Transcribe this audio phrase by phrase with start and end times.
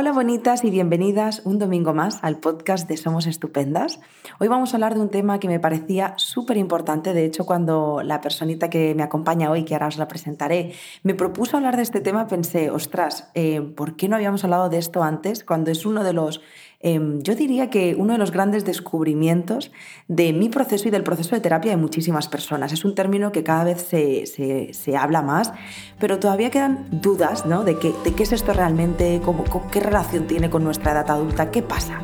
[0.00, 3.98] Hola bonitas y bienvenidas un domingo más al podcast de Somos Estupendas.
[4.38, 7.12] Hoy vamos a hablar de un tema que me parecía súper importante.
[7.14, 10.72] De hecho, cuando la personita que me acompaña hoy, que ahora os la presentaré,
[11.02, 14.78] me propuso hablar de este tema, pensé, ostras, eh, ¿por qué no habíamos hablado de
[14.78, 15.42] esto antes?
[15.42, 16.42] Cuando es uno de los
[16.80, 19.72] Em, yo diría que uno de los grandes descubrimientos
[20.06, 22.72] de mi proceso y del proceso de terapia de muchísimas personas.
[22.72, 25.52] Es un término que cada vez se, habla más,
[25.98, 27.64] pero todavía quedan dudas ¿no?
[27.64, 31.50] de, qué, de qué es esto realmente, cómo, qué relación tiene con nuestra edad adulta,
[31.50, 32.00] qué pasa.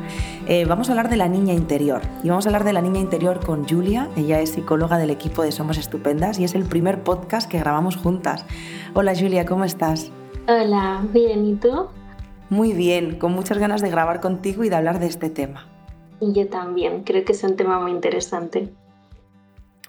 [0.48, 2.98] Eh, vamos a hablar de la niña interior y vamos a hablar de la niña
[2.98, 4.10] interior con Julia.
[4.16, 7.96] Ella es psicóloga del equipo de Somos Estupendas y es el primer podcast que grabamos
[7.96, 8.44] juntas.
[8.92, 10.10] Hola Julia, ¿cómo estás?
[10.48, 11.88] Hola, bien, ¿y tú?
[12.50, 15.66] Muy bien, con muchas ganas de grabar contigo y de hablar de este tema.
[16.20, 18.72] Y yo también, creo que es un tema muy interesante.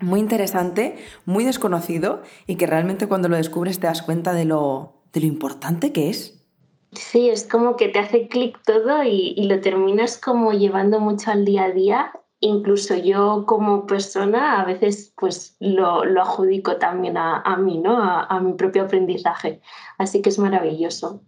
[0.01, 5.03] Muy interesante, muy desconocido y que realmente cuando lo descubres te das cuenta de lo,
[5.13, 6.45] de lo importante que es.
[6.91, 11.45] Sí, es como que te hace clic todo y, lo terminas como llevando mucho al
[11.45, 12.11] día a día.
[12.39, 17.97] Incluso yo como persona a veces pues lo, adjudico también a, mí, ¿no?
[18.01, 19.61] a mi propio aprendizaje.
[19.97, 21.21] Así que es maravilloso.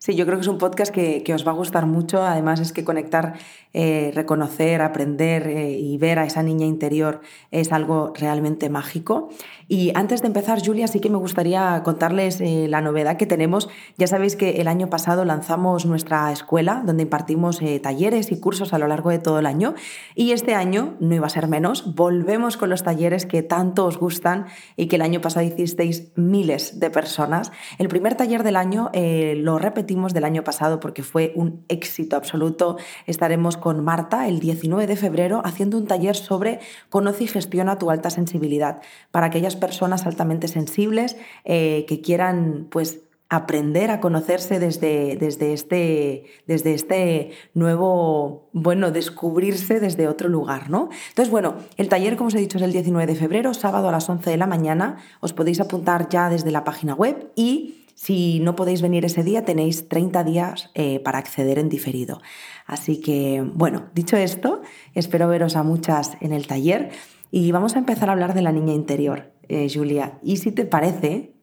[0.00, 2.22] Sí, yo creo que es un podcast que, os va a gustar mucho.
[2.22, 3.34] Además es que conectar,
[3.74, 9.28] eh, reconocer, aprender eh, y ver a esa niña interior es algo realmente mágico.
[9.66, 13.68] Y antes de empezar, Julia, sí que me gustaría contarles eh, la novedad que tenemos.
[13.96, 18.78] Ya sabéis que el año pasado lanzamos nuestra escuela donde impartimos talleres y cursos a
[18.78, 19.74] lo largo de todo el año.
[20.14, 23.98] Y este año, no iba a ser menos, volvemos con los talleres que tanto os
[23.98, 24.46] gustan
[24.76, 27.50] y que el año pasado hicisteis miles de personas.
[27.78, 32.76] El primer taller del año lo repetimos del año pasado porque fue un éxito absoluto.
[33.06, 37.90] Estaremos con Marta el 19 de febrero haciendo un taller sobre Conoce y gestiona tu
[37.90, 43.00] alta sensibilidad para aquellas personas altamente sensibles eh, que quieran pues
[43.30, 50.88] aprender a conocerse desde, desde, este, desde este nuevo, bueno, descubrirse desde otro lugar, ¿no?
[51.10, 53.92] Entonces, bueno, el taller, como os he dicho, es el 19 de febrero, sábado a
[53.92, 54.96] las 11 de la mañana.
[55.20, 59.44] Os podéis apuntar ya desde la página web y si no podéis venir ese día,
[59.44, 62.22] tenéis 30 días eh, para acceder en diferido.
[62.64, 64.62] Así que, bueno, dicho esto,
[64.94, 66.90] espero veros a muchas en el taller
[67.32, 70.20] y vamos a empezar a hablar de la niña interior, eh, Julia.
[70.22, 71.34] Y si te parece,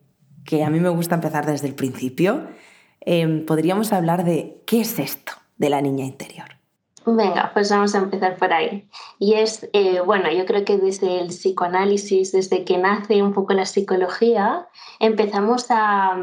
[0.46, 2.48] que a mí me gusta empezar desde el principio,
[3.02, 6.55] em, podríamos hablar de qué es esto de la niña interior.
[7.08, 8.90] Venga, pues vamos a empezar por ahí.
[9.20, 13.54] Y es, eh, bueno, yo creo que desde el psicoanálisis, desde que nace un poco
[13.54, 14.68] la psicología,
[15.00, 16.18] empezamos a,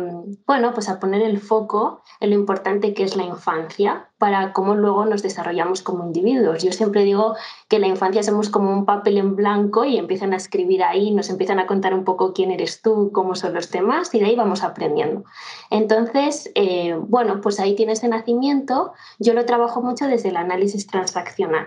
[0.45, 4.77] bueno, pues a poner el foco en lo importante que es la infancia para cómo
[4.77, 6.63] luego nos desarrollamos como individuos.
[6.63, 7.35] Yo siempre digo
[7.67, 11.29] que la infancia somos como un papel en blanco y empiezan a escribir ahí, nos
[11.29, 14.37] empiezan a contar un poco quién eres tú, cómo son los temas y de ahí
[14.37, 15.25] vamos aprendiendo.
[15.71, 18.93] Entonces, eh, bueno, pues ahí tienes el nacimiento.
[19.19, 21.67] Yo lo trabajo mucho desde el análisis transaccional.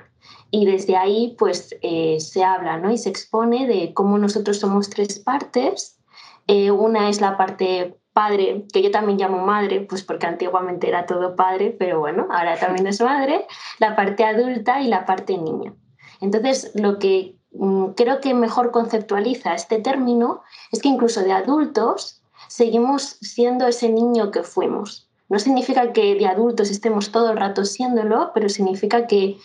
[0.50, 2.90] Y desde ahí, pues eh, se habla ¿no?
[2.90, 6.00] y se expone de cómo nosotros somos tres partes.
[6.48, 11.06] Eh, una es la parte padre, que yo también llamo madre, pues porque antiguamente era
[11.06, 13.46] todo padre, pero bueno, ahora también es madre,
[13.78, 15.74] la parte adulta y la parte niña.
[16.22, 22.22] Entonces, lo que mm, creo que mejor conceptualiza este término es que incluso de adultos
[22.48, 25.10] seguimos siendo ese niño que fuimos.
[25.28, 29.36] No significa que de adultos estemos todo el rato siéndolo, pero significa que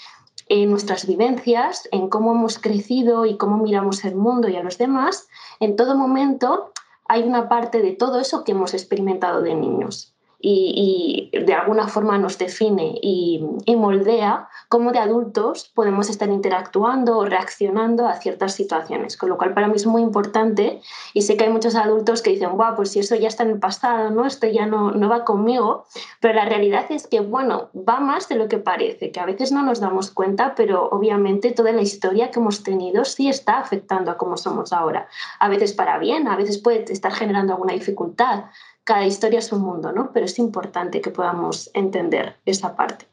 [0.48, 4.78] en nuestras vivencias, en cómo hemos crecido y cómo miramos el mundo y a los
[4.78, 5.26] demás,
[5.58, 6.70] en todo momento
[7.10, 12.18] hay una parte de todo eso que hemos experimentado de niños y, de alguna forma
[12.18, 13.44] nos define y,
[13.80, 19.16] moldea cómo de adultos podemos estar interactuando o reaccionando a ciertas situaciones.
[19.16, 20.82] Con lo cual para mí es muy importante
[21.14, 23.50] y sé que hay muchos adultos que dicen, wow, pues si eso ya está en
[23.50, 24.26] el pasado, ¿no?
[24.26, 25.86] esto ya no, no va conmigo,
[26.20, 29.50] pero la realidad es que, bueno, va más de lo que parece, que a veces
[29.50, 34.10] no nos damos cuenta, pero obviamente toda la historia que hemos tenido sí está afectando
[34.10, 35.08] a cómo somos ahora.
[35.38, 38.44] A veces para bien, a veces puede estar generando alguna dificultad,
[38.84, 40.12] cada historia es un mundo, ¿no?
[40.12, 43.06] Pero es importante que podamos entender esa parte.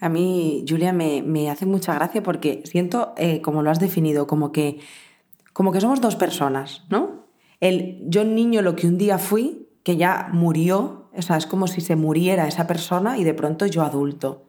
[0.00, 4.52] A mí, Julia, me, hace mucha gracia porque siento, eh, como lo has definido, como
[4.52, 4.80] que,
[5.52, 7.26] como que somos dos personas, ¿no?
[7.60, 11.66] El yo niño lo que un día fui, que ya murió, o sea, es como
[11.66, 14.46] si se muriera esa persona y de pronto yo adulto.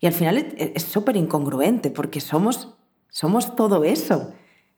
[0.00, 2.74] Y al final es súper incongruente porque somos,
[3.08, 4.32] somos todo eso.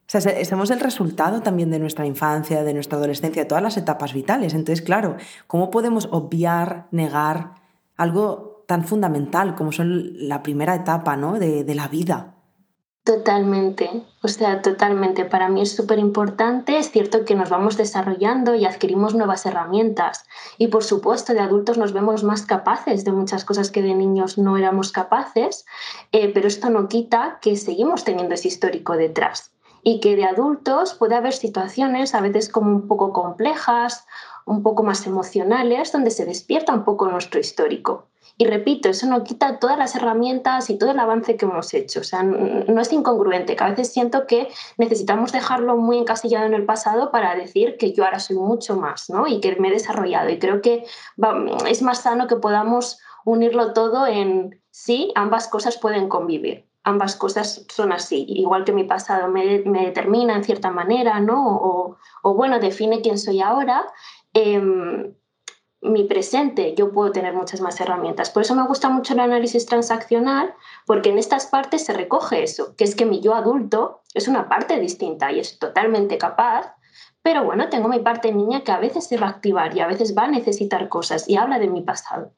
[0.07, 3.77] O sea, somos el resultado también de nuestra infancia, de nuestra adolescencia, de todas las
[3.77, 4.55] etapas vitales.
[4.55, 5.17] Entonces, claro,
[5.49, 7.55] ¿cómo podemos obviar, negar
[7.97, 11.41] algo tan fundamental como son la primera etapa ¿no?
[11.41, 12.35] de, la vida?
[13.03, 15.25] Totalmente, o sea, totalmente.
[15.25, 16.79] Para mí es súper importante.
[16.79, 20.25] Es cierto que nos vamos desarrollando y adquirimos nuevas herramientas.
[20.57, 24.39] Y por supuesto, de adultos nos vemos más capaces de muchas cosas que de niños
[24.39, 25.67] no éramos capaces,
[26.13, 29.56] eh, pero esto no quita que seguimos teniendo ese histórico detrás.
[29.89, 34.05] Y que de adultos puede haber situaciones a veces como un poco complejas,
[34.45, 38.09] un poco más emocionales, donde se despierta un poco nuestro histórico.
[38.37, 42.01] Y repito, eso no quita todas las herramientas y todo el avance que hemos hecho.
[42.01, 46.55] O sea, no es incongruente, que a veces siento que necesitamos dejarlo muy encasillado en
[46.55, 49.29] el pasado para decir que yo ahora soy mucho más ¿no?
[49.29, 50.31] y que me he desarrollado.
[50.31, 50.85] Y creo que
[51.69, 56.67] es más sano que podamos unirlo todo en sí, ambas cosas pueden convivir.
[56.87, 61.97] Ambas cosas son así, igual que mi pasado me, determina en cierta manera, ¿no?
[62.23, 63.87] O, bueno, define quién soy ahora.
[64.33, 64.63] Eh,
[65.83, 68.31] mi presente, yo puedo tener muchas más herramientas.
[68.31, 70.55] Por eso me gusta mucho el análisis transaccional,
[70.87, 74.49] porque en estas partes se recoge eso, que es que mi yo adulto es una
[74.49, 76.75] parte distinta y es totalmente capaz,
[77.23, 79.89] pero bueno, tengo mi parte niña que a veces se va a activar y a
[79.89, 82.33] veces va a necesitar cosas y habla de mi pasado.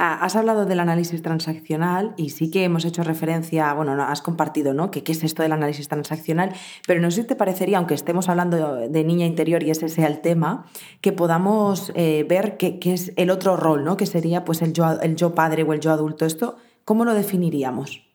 [0.00, 4.72] Ah, has hablado del análisis transaccional y sí que hemos hecho referencia, bueno, has compartido,
[4.72, 4.92] ¿no?
[4.92, 6.52] Que qué es esto del análisis transaccional,
[6.86, 10.06] pero no sé si te parecería, aunque estemos hablando de niña interior y ese sea
[10.06, 10.66] el tema,
[11.00, 13.96] que podamos eh, ver qué, es el otro rol, ¿no?
[13.96, 16.26] Que sería pues el yo, el yo padre o el yo adulto.
[16.26, 18.07] ¿Esto cómo lo definiríamos?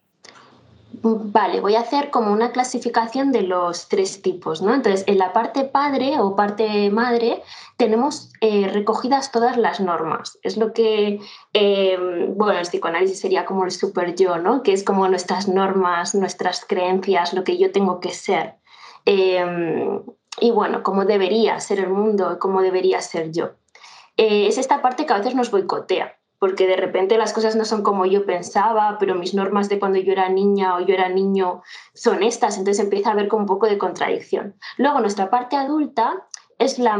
[1.05, 4.73] Vale, voy a hacer como una clasificación de los tres tipos, ¿no?
[4.73, 7.43] Entonces, en la parte padre o parte madre
[7.75, 10.39] tenemos eh, recogidas todas las normas.
[10.43, 11.19] Es lo que,
[11.51, 11.97] eh,
[12.29, 14.63] bueno, el psicoanálisis sería como el super yo, ¿no?
[14.63, 18.55] Que es como nuestras normas, nuestras creencias, lo que yo tengo que ser.
[19.05, 19.99] Eh,
[20.39, 23.49] y bueno, cómo debería ser el mundo, cómo debería ser yo.
[24.15, 27.83] es esta parte que a veces nos boicotea porque de repente las cosas no son
[27.83, 31.61] como yo pensaba, pero mis normas de cuando yo era niña o yo era niño
[31.93, 34.59] son estas, entonces empieza a haber como un poco de contradicción.
[34.75, 36.27] Luego nuestra parte adulta
[36.59, 36.99] es la,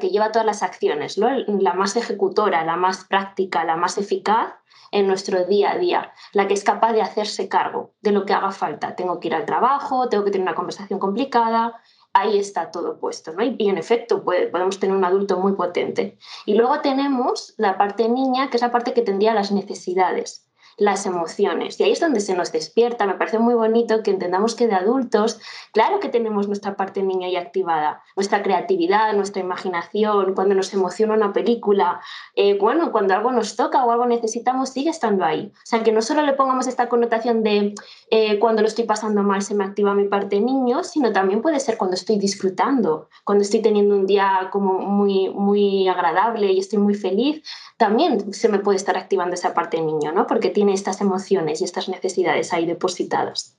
[0.00, 4.54] que lleva todas las acciones, la más ejecutora, la más práctica, la más eficaz
[4.92, 8.32] en nuestro día a día, la que es capaz de hacerse cargo de lo que
[8.32, 8.96] haga falta.
[8.96, 11.82] Tengo que ir al trabajo, tengo que tener una conversación complicada,
[12.14, 13.44] ahí está todo puesto, ¿no?
[13.44, 16.16] Y, en efecto podemos tener un adulto muy potente.
[16.46, 21.06] Y luego tenemos la parte niña, que es la parte que tendría las necesidades las
[21.06, 21.78] emociones.
[21.78, 23.06] Y ahí es donde se nos despierta.
[23.06, 25.40] Me parece muy bonito que entendamos que de adultos,
[25.72, 31.14] claro que tenemos nuestra parte niña y activada, nuestra creatividad, nuestra imaginación, cuando nos emociona
[31.14, 32.00] una película,
[32.34, 35.52] eh, bueno, cuando algo nos toca o algo necesitamos, sigue estando ahí.
[35.54, 37.74] O sea, que no solo le pongamos esta connotación de
[38.10, 41.60] eh, cuando lo estoy pasando mal se me activa mi parte niño, sino también puede
[41.60, 46.78] ser cuando estoy disfrutando, cuando estoy teniendo un día como muy, muy agradable y estoy
[46.78, 47.42] muy feliz,
[47.76, 50.26] también se me puede estar activando esa parte niño, ¿no?
[50.26, 53.56] Porque estas emociones y estas necesidades ahí depositadas.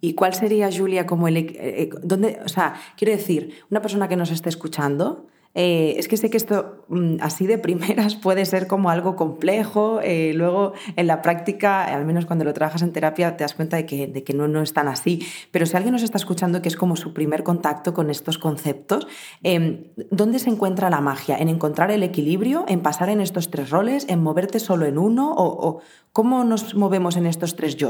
[0.00, 1.36] ¿Y cuál sería, Julia, como el...
[1.36, 6.06] Eh, eh, ¿dónde, o sea, quiero decir, una persona que nos esté escuchando, eh, es
[6.06, 10.72] que sé que esto mm, así de primeras puede ser como algo complejo, eh, luego
[10.94, 14.06] en la práctica, al menos cuando lo trabajas en terapia, te das cuenta de que,
[14.06, 15.26] de que no, no es tan así.
[15.50, 19.08] Pero si alguien nos está escuchando que es como su primer contacto con estos conceptos,
[19.42, 21.36] em, ¿dónde se encuentra la magia?
[21.36, 22.64] ¿En encontrar el equilibrio?
[22.68, 24.06] ¿En pasar en estos tres roles?
[24.08, 25.32] ¿En moverte solo en uno?
[25.32, 25.80] ¿O, o
[26.12, 27.88] cómo nos movemos en estos tres yo?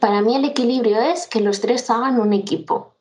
[0.00, 2.95] Para mí el equilibrio es que los tres hagan un equipo.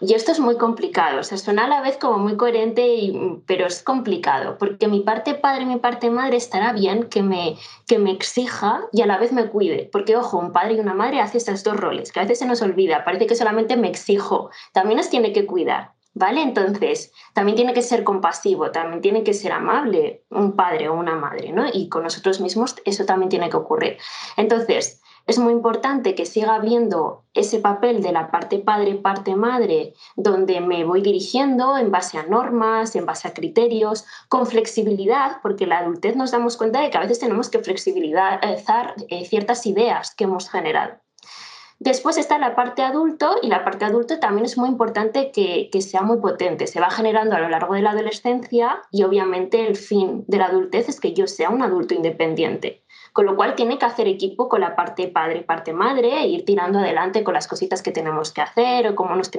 [0.00, 3.12] Y esto es muy complicado, o sea, suena a la vez como muy coherente,
[3.46, 7.56] pero es complicado, porque mi parte padre y mi parte madre estará bien que me,
[7.86, 10.94] que me exija y a la vez me cuide, porque ojo, un padre y una
[10.94, 13.88] madre hacen estos dos roles, que a veces se nos olvida, parece que solamente me
[13.88, 16.42] exijo, también nos tiene que cuidar, ¿vale?
[16.42, 21.14] Entonces, también tiene que ser compasivo, también tiene que ser amable un padre o una
[21.14, 21.66] madre, ¿no?
[21.72, 23.98] Y con nosotros mismos eso también tiene que ocurrir.
[24.36, 29.94] Entonces, es muy importante que siga habiendo ese papel de la parte padre, parte madre,
[30.16, 35.66] donde me voy dirigiendo en base a normas, en base a criterios, con flexibilidad, porque
[35.66, 38.40] la adultez nos damos cuenta de que a veces tenemos que flexibilizar
[39.08, 41.00] eh, ciertas ideas que hemos generado.
[41.80, 45.82] Después está la parte adulto y la parte adulto también es muy importante que, que,
[45.82, 46.66] sea muy potente.
[46.66, 50.46] Se va generando a lo largo de la adolescencia y obviamente el fin de la
[50.46, 52.83] adultez es que yo sea un adulto independiente.
[53.14, 56.26] Con lo cual tiene que hacer equipo con la parte padre y parte madre e
[56.26, 59.30] ir tirando adelante con las cositas que tenemos que hacer o cómo nos,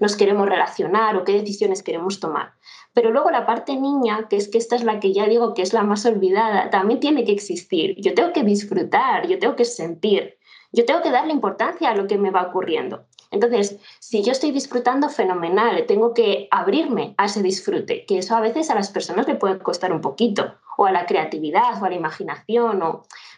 [0.00, 2.54] nos queremos relacionar o qué decisiones queremos tomar.
[2.94, 5.60] Pero luego la parte niña, que es que esta es la que ya digo que
[5.60, 7.94] es la más olvidada, también tiene que existir.
[8.00, 10.38] Yo tengo que disfrutar, yo tengo que sentir,
[10.72, 13.04] yo tengo que darle importancia a lo que me va ocurriendo.
[13.34, 18.40] Entonces, si yo estoy disfrutando, fenomenal, tengo que abrirme a ese disfrute, que eso a
[18.40, 21.88] veces a las personas le puede costar un poquito, o a la creatividad, o a
[21.88, 22.80] la imaginación.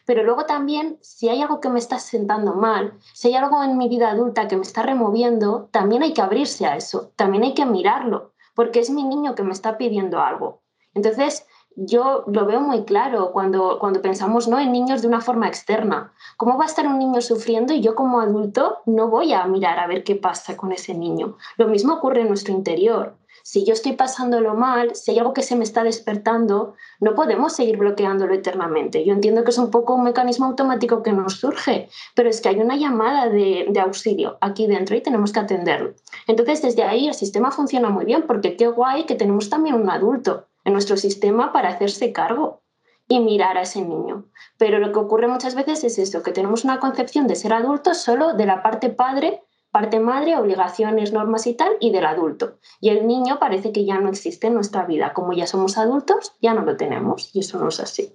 [0.05, 3.79] Pero luego también, si hay algo que me está sentando mal, si hay algo en
[3.79, 7.55] mi vida adulta que me está removiendo, también hay que abrirse a eso, también hay
[7.55, 10.61] que mirarlo, porque es mi niño que me está pidiendo algo.
[10.93, 11.47] Entonces,
[11.77, 14.59] yo lo veo muy claro cuando, cuando pensamos ¿no?
[14.59, 16.13] en niños de una forma externa.
[16.39, 19.79] ¿Cómo va a estar un niño sufriendo y yo como adulto no voy a mirar
[19.79, 21.37] a ver qué pasa con ese niño?
[21.59, 23.17] Lo mismo ocurre en nuestro interior.
[23.43, 27.53] Si yo estoy pasándolo mal, si hay algo que se me está despertando, no podemos
[27.53, 29.05] seguir bloqueándolo eternamente.
[29.05, 32.49] Yo entiendo que es un poco un mecanismo automático que nos surge, pero es que
[32.49, 35.93] hay una llamada de, de auxilio aquí dentro y tenemos que atenderlo.
[36.27, 39.91] Entonces, desde ahí el sistema funciona muy bien porque qué guay que tenemos también un
[39.91, 42.61] adulto en nuestro sistema para hacerse cargo
[43.09, 44.27] y mirar a ese niño.
[44.59, 47.99] Pero lo que ocurre muchas veces es eso, que tenemos una concepción de ser adultos
[47.99, 52.59] solo de la parte padre, parte madre, obligaciones, normas y tal, y del adulto.
[52.81, 55.13] Y el niño parece que ya no existe en nuestra vida.
[55.15, 58.13] Como ya somos adultos, ya no lo tenemos y eso no es así.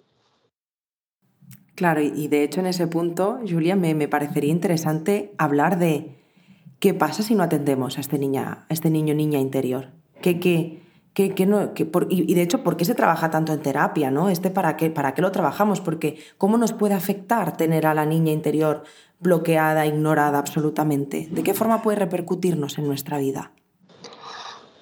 [1.76, 6.22] Claro, y de hecho en ese punto, Julia, me, me parecería interesante hablar de
[6.80, 9.92] qué pasa si no atendemos a este, niña, a este niño niña interior.
[10.22, 10.81] ¿Qué, qué,
[11.46, 11.72] no,
[12.10, 14.12] y, de hecho, ¿por qué se trabaja tanto en terapia?
[14.12, 14.30] ¿no?
[14.30, 15.82] Este para, qué, ¿Para qué lo trabajamos?
[15.82, 18.84] Porque ¿cómo nos puede afectar tener a la niña interior
[19.20, 21.28] bloqueada, ignorada absolutamente?
[21.30, 23.52] ¿De qué forma puede repercutirnos en nuestra vida?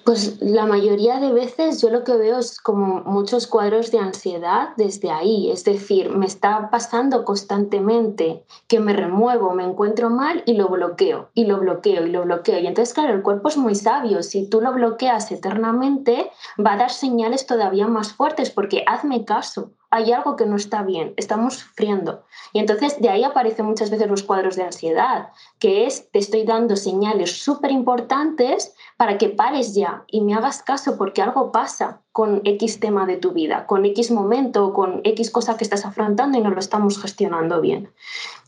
[0.04, 4.70] Pues la mayoría de veces yo lo que veo es como muchos cuadros de ansiedad
[4.76, 10.54] desde ahí, es decir, me está pasando constantemente que me remuevo, me encuentro mal y
[10.54, 12.58] lo bloqueo, y lo bloqueo, y lo bloqueo.
[12.58, 16.78] Y entonces, claro, el cuerpo es muy sabio, si tú lo bloqueas eternamente, va a
[16.78, 21.54] dar señales todavía más fuertes porque hazme caso, hay algo que no está bien, estamos
[21.54, 22.22] sufriendo.
[22.52, 26.44] Y entonces de ahí aparecen muchas veces los cuadros de ansiedad, que es te estoy
[26.44, 32.02] dando señales súper importantes para que pares ya y me hagas caso porque algo pasa
[32.12, 36.36] con X tema de tu vida, con X momento, con X cosa que estás afrontando
[36.36, 37.90] y no lo estamos gestionando bien.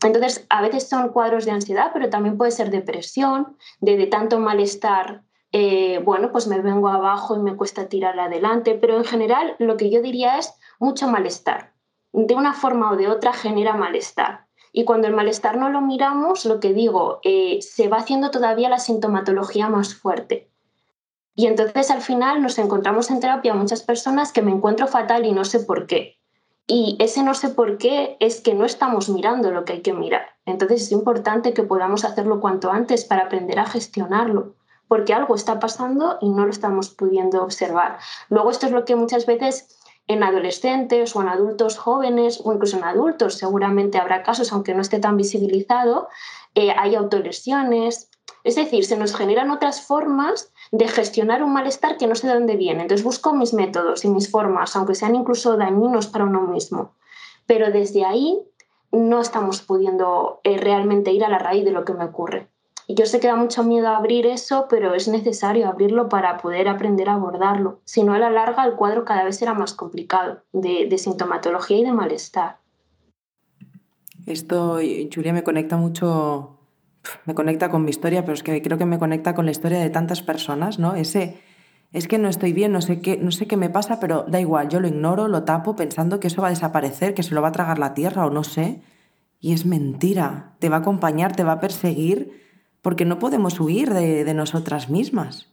[0.03, 5.23] Entonces, a veces son cuadros de ansiedad, pero también puede ser depresión, de, tanto malestar
[5.51, 9.75] eh, bueno, pues me vengo abajo y me cuesta tirar adelante, pero en general lo
[9.75, 11.73] que yo diría es mucho malestar.
[12.11, 14.45] De una forma o de otra genera malestar.
[14.73, 18.69] Y cuando el malestar no lo miramos, lo que digo, eh, se va haciendo todavía
[18.69, 20.49] la sintomatología más fuerte.
[21.35, 25.31] Y entonces al final nos encontramos en terapia muchas personas que me encuentro fatal y
[25.31, 26.17] no sé por qué.
[26.67, 29.93] Y ese no sé por qué es que no estamos mirando lo que hay que
[29.93, 30.25] mirar.
[30.45, 34.55] Entonces es importante que podamos hacerlo cuanto antes para aprender a gestionarlo
[34.87, 37.97] porque algo está pasando y no lo estamos pudiendo observar.
[38.29, 42.77] Luego esto es lo que muchas veces en adolescentes o en adultos jóvenes o incluso
[42.77, 46.09] en adultos seguramente habrá casos, aunque no esté tan visibilizado,
[46.55, 48.09] eh, hay autolesiones.
[48.43, 52.33] Es decir, se nos generan otras formas de gestionar un malestar que no sé de
[52.33, 52.81] dónde viene.
[52.81, 56.95] Entonces busco mis métodos y mis formas, aunque sean incluso dañinos para uno mismo.
[57.45, 58.41] Pero desde ahí
[58.91, 62.52] no estamos pudiendo eh, realmente ir a la raíz de lo que me ocurre.
[62.87, 66.67] Y yo sé que da mucho miedo abrir eso, pero es necesario abrirlo para poder
[66.67, 67.79] aprender a abordarlo.
[67.85, 71.85] Si no, a la larga el cuadro cada vez será más complicado de, sintomatología y
[71.85, 72.57] de malestar.
[74.25, 74.79] Esto,
[75.13, 76.57] Julia, me conecta mucho,
[77.25, 79.79] me conecta con mi historia, pero es que creo que me conecta con la historia
[79.79, 80.95] de tantas personas, ¿no?
[80.95, 81.41] Ese,
[81.93, 84.41] es que no estoy bien, no sé qué, no sé qué me pasa, pero da
[84.41, 87.41] igual, yo lo ignoro, lo tapo pensando que eso va a desaparecer, que se lo
[87.41, 88.81] va a tragar la tierra o no sé.
[89.39, 92.42] Y es mentira, te va a acompañar, te va a perseguir
[92.83, 95.47] porque no podemos huir de, nosotras mismas.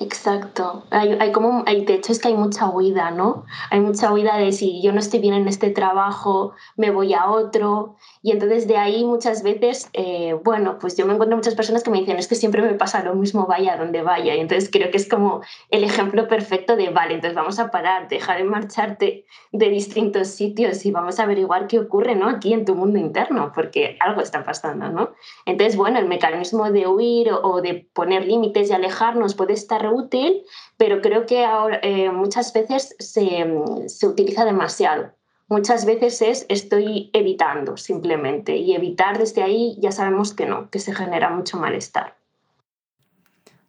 [0.00, 0.84] Exacto.
[0.90, 3.44] Hay, como, hay, de hecho es que hay mucha huida, ¿no?
[3.70, 7.30] Hay mucha huida de si yo no estoy bien en este trabajo, me voy a
[7.30, 7.94] otro.
[8.20, 11.90] Y entonces de ahí muchas veces, eh, bueno, pues yo me encuentro muchas personas que
[11.90, 14.34] me dicen, es que siempre me pasa lo mismo, vaya donde vaya.
[14.34, 18.08] Y entonces creo que es como el ejemplo perfecto de, vale, entonces vamos a parar,
[18.08, 22.28] dejar de marcharte de distintos sitios y vamos a averiguar qué ocurre, ¿no?
[22.28, 25.10] Aquí en tu mundo interno, porque algo está pasando, ¿no?
[25.46, 30.42] Entonces, bueno, el mecanismo de huir o de poner límites y alejarnos puede estar útil,
[30.76, 33.46] pero creo que ahora, eh, muchas veces se,
[33.86, 35.12] se utiliza demasiado
[35.48, 40.78] muchas veces es estoy evitando simplemente y evitar desde ahí ya sabemos que no, que
[40.78, 42.16] se genera mucho malestar.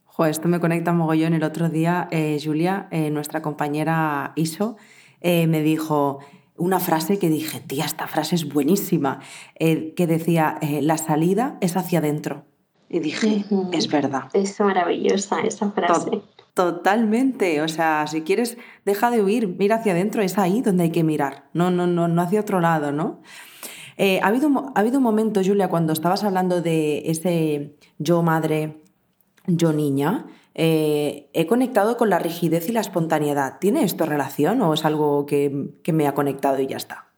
[0.05, 1.33] Jo, esto me conecta mogollón.
[1.33, 4.77] El otro día, eh, Julia, eh, nuestra compañera Iso,
[5.21, 6.19] me dijo
[6.55, 9.21] una frase que dije, tía, esta frase es buenísima,
[9.57, 12.45] que decía, la salida es hacia adentro.
[12.95, 14.29] Y dije, es verdad.
[14.31, 16.21] Es maravillosa esa frase.
[16.53, 20.91] Totalmente, o sea, si quieres, deja de huir, mira hacia adentro, es ahí donde hay
[20.91, 23.19] que mirar, no, no, no, no hacia otro lado, ¿no?
[23.97, 28.81] Eh, ha, habido, ha habido un momento, Julia, cuando estabas hablando de ese yo madre,
[29.45, 33.59] yo niña, eh, he conectado con la rigidez y la espontaneidad.
[33.59, 37.09] ¿Tiene esto relación o es algo que, que me ha conectado y ya está?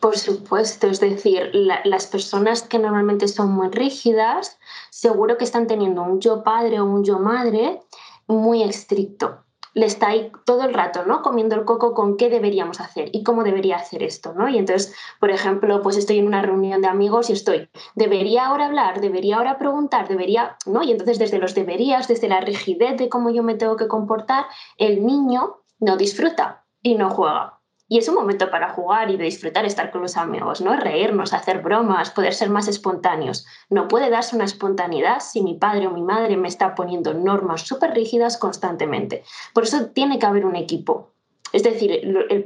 [0.00, 4.57] Por supuesto, es decir, las personas que normalmente son muy rígidas,
[4.98, 7.80] seguro que están teniendo un yo padre o un yo madre
[8.26, 11.22] muy estricto le está ahí todo el rato, ¿no?
[11.22, 14.48] Comiendo el coco con qué deberíamos hacer y cómo debería hacer esto, ¿no?
[14.48, 18.66] Y entonces, por ejemplo, pues estoy en una reunión de amigos y estoy, debería ahora
[18.66, 20.82] hablar, debería ahora preguntar, debería, ¿no?
[20.82, 24.46] Y entonces desde los deberías, desde la rigidez de cómo yo me tengo que comportar,
[24.78, 27.57] el niño no disfruta y no juega.
[27.88, 30.76] Y es un momento para jugar y de disfrutar estar con los amigos, ¿no?
[30.76, 33.46] Reírnos, hacer bromas, poder ser más espontáneos.
[33.70, 37.62] No puede darse una espontaneidad si mi padre o mi madre me está poniendo normas
[37.62, 39.24] súper rígidas constantemente.
[39.54, 41.12] Por eso tiene que haber un equipo.
[41.52, 42.02] Es decir,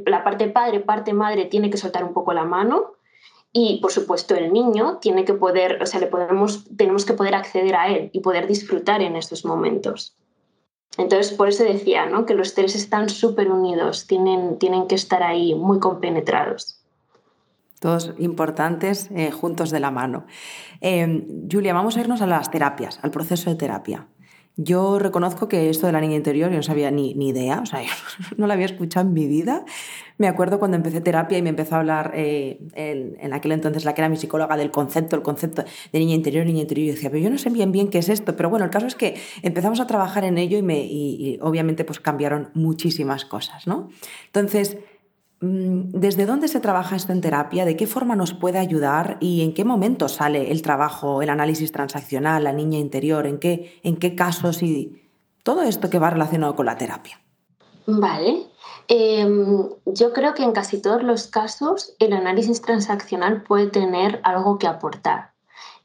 [0.07, 2.93] la parte padre, parte madre tiene que soltar un poco la mano
[3.53, 7.35] y, por supuesto, el niño tiene que poder, o sea, le podemos, tenemos que poder
[7.35, 10.17] acceder a él y poder disfrutar en estos momentos.
[10.99, 12.27] Entonces, por eso decía ¿no?
[12.27, 16.79] que los tres están súper unidos, tienen, tienen que estar ahí muy compenetrados.
[17.81, 20.27] Todos importantes, eh, juntos de la mano.
[20.81, 24.07] Eh, Julia, vamos a irnos a las terapias, al proceso de terapia.
[24.57, 27.67] Yo reconozco que esto de la niña interior yo no sabía ni, ni idea, o
[27.67, 27.81] sea,
[28.37, 29.65] no lo había escuchado en mi vida.
[30.19, 33.95] Me acuerdo cuando empecé terapia y me empezó a hablar eh, en, aquel entonces la
[33.95, 36.85] que era mi psicóloga del concepto, el concepto de niña interior, niña interior.
[36.85, 38.37] Y yo decía, pero yo no sé bien bien qué es esto.
[38.37, 41.85] Pero bueno, el caso es que empezamos a trabajar en ello y, me, y obviamente
[41.85, 43.89] pues cambiaron muchísimas cosas, ¿no?
[44.27, 44.77] Entonces,
[45.45, 47.65] ¿Desde dónde se trabaja esto en terapia?
[47.65, 49.17] ¿De qué forma nos puede ayudar?
[49.19, 53.27] ¿Y en qué momento sale el trabajo, el análisis transaccional, la niña interior?
[53.27, 55.03] ¿En qué, en qué casos y
[55.43, 57.21] todo esto que va relacionado con la terapia?
[57.87, 58.47] Vale.
[58.87, 64.61] Em, yo creo que en casi todos los casos el análisis transaccional puede tener algo
[64.61, 65.33] que aportar.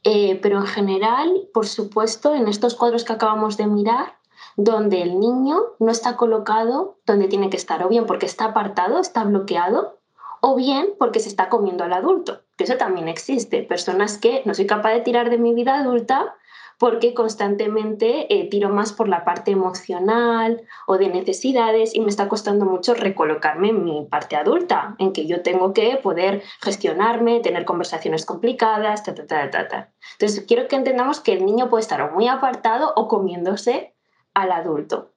[0.03, 4.17] Eh, pero en general, por supuesto, en estos cuadros que acabamos de mirar,
[4.57, 8.99] donde el niño no está colocado donde tiene que estar, o bien porque está apartado,
[8.99, 9.99] está bloqueado,
[10.41, 13.63] o bien porque se está comiendo al adulto, que eso también existe.
[13.63, 16.35] Personas que no soy capaz de tirar de mi vida adulta
[16.79, 22.27] porque constantemente eh, tiro más por la parte emocional o de necesidades y me está
[22.27, 27.65] costando mucho recolocarme en mi parte adulta, en que yo tengo que poder gestionarme, tener
[27.65, 29.91] conversaciones complicadas, ta, ta, ta, ta, ta.
[30.13, 33.96] Entonces, quiero que entendamos que el niño puede estar muy apartado o comiéndose
[34.37, 35.13] al adulto.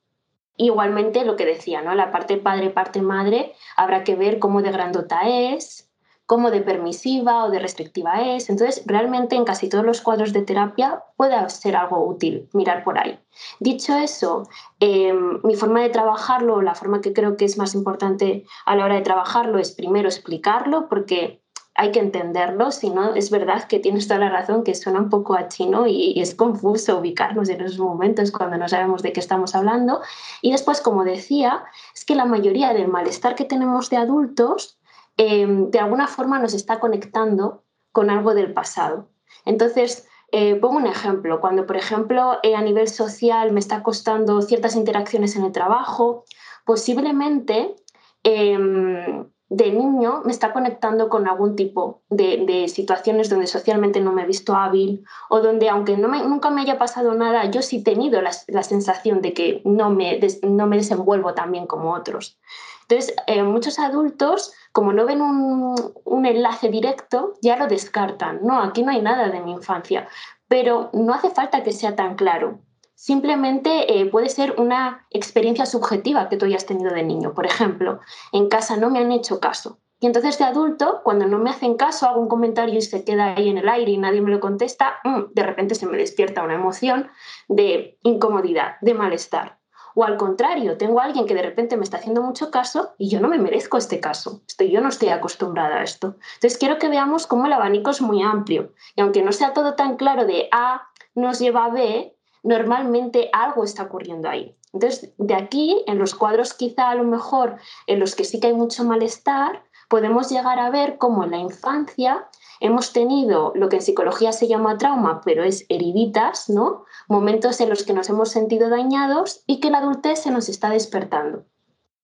[0.56, 1.94] Igualmente lo que decía, ¿no?
[1.94, 5.90] La parte padre, parte madre, habrá que ver cómo de grandota es,
[6.24, 8.48] cómo de permisiva o de restrictiva es.
[8.48, 12.98] Entonces, realmente en casi todos los cuadros de terapia puede ser algo útil mirar por
[12.98, 13.18] ahí.
[13.58, 14.44] Dicho eso,
[14.80, 18.84] em, mi forma de trabajarlo, la forma que creo que es más importante a la
[18.86, 21.39] hora de trabajarlo es primero explicarlo, porque
[21.80, 25.08] hay que entenderlo, si no, es verdad que tienes toda la razón que suena un
[25.08, 29.20] poco a chino y, es confuso ubicarnos en esos momentos cuando no sabemos de qué
[29.20, 30.02] estamos hablando.
[30.42, 31.64] Y después, como decía,
[31.94, 34.78] es que la mayoría del malestar que tenemos de adultos
[35.16, 39.08] em, de alguna forma nos está conectando con algo del pasado.
[39.46, 41.40] Entonces, eh, pongo un ejemplo.
[41.40, 46.24] Cuando, por ejemplo, eh, a nivel social me está costando ciertas interacciones en el trabajo,
[46.66, 47.74] posiblemente
[48.22, 54.22] em, de niño me está conectando con algún tipo de, situaciones donde socialmente no me
[54.22, 58.22] he visto hábil o donde aunque nunca me haya pasado nada, yo sí he tenido
[58.22, 62.38] la, sensación de que no me, no me desenvuelvo tan bien como otros.
[62.82, 68.40] Entonces, eh, muchos adultos, como no ven un, un enlace directo, ya lo descartan.
[68.42, 70.08] No, aquí no hay nada de mi infancia,
[70.46, 72.60] pero no hace falta que sea tan claro
[73.02, 77.32] Simplemente eh, puede ser una experiencia subjetiva que tú hayas tenido de niño.
[77.32, 79.78] Por ejemplo, en casa no me han hecho caso.
[80.00, 83.36] Y entonces de adulto, cuando no me hacen caso, hago un comentario y se queda
[83.36, 86.42] ahí en el aire y nadie me lo contesta, mm, de repente se me despierta
[86.42, 87.08] una emoción
[87.48, 89.60] de incomodidad, de malestar.
[89.94, 93.08] O al contrario, tengo a alguien que de repente me está haciendo mucho caso y
[93.08, 94.42] yo no me merezco este caso.
[94.46, 96.16] Estoy, yo no estoy acostumbrada a esto.
[96.34, 98.74] Entonces quiero que veamos cómo el abanico es muy amplio.
[98.94, 100.82] Y aunque no sea todo tan claro de A
[101.14, 104.56] nos lleva a B, normalmente algo está ocurriendo ahí.
[104.72, 108.48] Entonces, de aquí, en los cuadros quizá a lo mejor en los que sí que
[108.48, 112.28] hay mucho malestar, podemos llegar a ver cómo en la infancia
[112.60, 116.84] hemos tenido lo que en psicología se llama trauma, pero es heriditas, ¿no?
[117.08, 120.70] Momentos en los que nos hemos sentido dañados y que la adultez se nos está
[120.70, 121.44] despertando.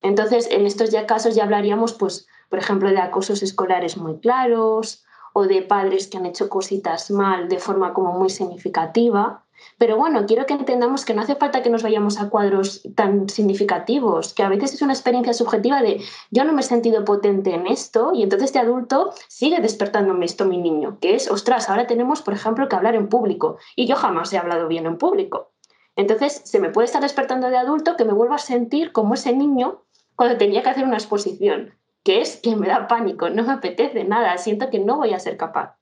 [0.01, 5.05] Entonces, en estos ya casos ya hablaríamos, pues, por ejemplo, de acosos escolares muy claros
[5.33, 9.45] o de padres que han hecho cositas mal de forma como muy significativa
[9.77, 13.29] pero bueno, quiero que entendamos que no hace falta que nos vayamos a cuadros tan
[13.29, 17.53] significativos, que a veces es una experiencia subjetiva de yo no me he sentido potente
[17.53, 21.85] en esto y entonces de adulto sigue despertándome esto mi niño, que es, ostras, ahora
[21.85, 25.51] tenemos, por ejemplo, que hablar en público y yo jamás he hablado bien en público.
[25.95, 29.35] Entonces se me puede estar despertando de adulto que me vuelva a sentir como ese
[29.35, 29.83] niño
[30.15, 31.73] cuando tenía que hacer una exposición
[32.07, 35.19] que es que me da pánico, no me apetece nada, siento que no voy a
[35.19, 35.75] ser capaz.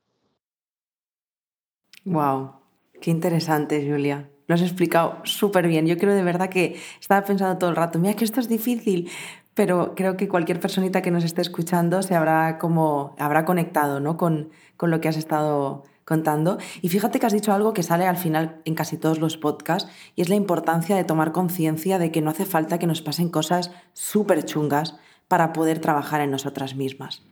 [2.03, 2.64] Wow,
[3.01, 4.29] qué interesante, Julia.
[4.47, 5.87] Lo has explicado súper bien.
[5.87, 9.09] Yo creo de verdad que estaba pensando todo el rato, mira que esto es difícil,
[9.55, 14.17] pero creo que cualquier personita que nos esté escuchando se habrá como habrá conectado ¿no?
[14.17, 16.59] con, con lo que has estado contando.
[16.81, 19.89] Y fíjate que has dicho algo que sale al final en casi todos los podcasts
[20.15, 23.29] y es la importancia de tomar conciencia de que no hace falta que nos pasen
[23.29, 24.95] cosas súper chungas
[25.27, 27.23] para poder trabajar en nosotras mismas.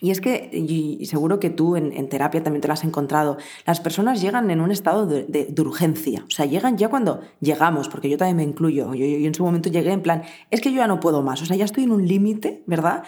[0.00, 3.80] Y es que, y seguro que tú en, terapia también te lo has encontrado, las
[3.80, 6.24] personas llegan en un estado de, urgencia.
[6.26, 8.94] O sea, llegan ya cuando llegamos, porque yo también me incluyo.
[8.94, 11.42] Yo, yo, en su momento llegué en plan, es que yo ya no puedo más.
[11.42, 13.04] O sea, ya estoy en un límite, ¿verdad?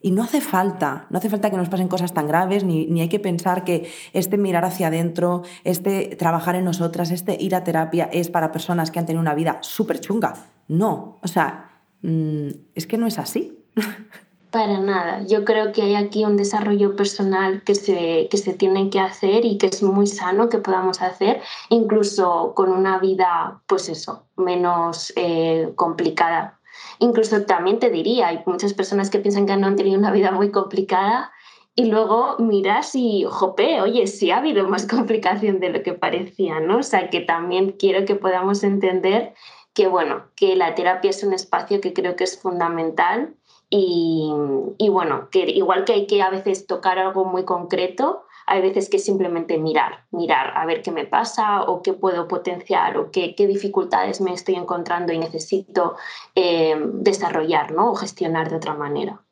[0.00, 3.00] Y no hace falta, no hace falta que nos pasen cosas tan graves, ni, ni,
[3.02, 7.62] hay que pensar que este mirar hacia adentro, este trabajar en nosotras, este ir a
[7.62, 10.34] terapia es para personas que han tenido una vida súper chunga.
[10.66, 13.64] No, o sea, mm, es que no es así.
[14.52, 15.24] Para nada.
[15.26, 19.46] Yo creo que hay aquí un desarrollo personal que se, que se tiene que hacer
[19.46, 25.10] y que es muy sano que podamos hacer, incluso con una vida, pues eso, menos
[25.16, 26.60] eh, complicada.
[26.98, 30.32] Incluso también te diría, hay muchas personas que piensan que no han tenido una vida
[30.32, 31.32] muy complicada
[31.74, 36.60] y luego miras y, jope, oye, sí ha habido más complicación de lo que parecía,
[36.60, 36.80] ¿no?
[36.80, 39.32] O sea, que también quiero que podamos entender
[39.72, 43.34] que, bueno, que la terapia es un espacio que creo que es fundamental
[43.74, 48.90] y, bueno, que igual que hay que a veces tocar algo muy concreto, hay veces
[48.90, 53.34] que simplemente mirar, mirar a ver qué me pasa o qué puedo potenciar o qué,
[53.38, 55.96] dificultades me estoy encontrando y necesito
[56.34, 57.92] eh, desarrollar ¿no?
[57.92, 59.22] o gestionar de otra manera.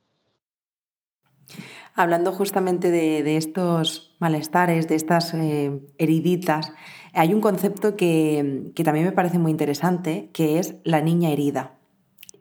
[1.94, 6.72] Hablando justamente de, estos malestares, de estas eh, heriditas,
[7.12, 11.79] hay un concepto que también me parece muy interesante, que es la niña herida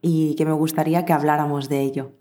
[0.02, 2.12] y que me gustaría que habláramos de ello.